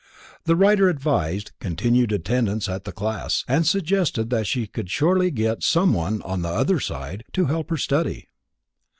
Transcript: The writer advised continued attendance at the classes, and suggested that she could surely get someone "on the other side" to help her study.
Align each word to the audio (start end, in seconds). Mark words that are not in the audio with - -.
The 0.45 0.55
writer 0.55 0.89
advised 0.89 1.51
continued 1.59 2.11
attendance 2.11 2.67
at 2.67 2.85
the 2.85 2.91
classes, 2.91 3.45
and 3.47 3.67
suggested 3.67 4.31
that 4.31 4.47
she 4.47 4.65
could 4.65 4.89
surely 4.89 5.29
get 5.29 5.61
someone 5.61 6.23
"on 6.23 6.41
the 6.41 6.49
other 6.49 6.79
side" 6.79 7.23
to 7.33 7.45
help 7.45 7.69
her 7.69 7.77
study. 7.77 8.27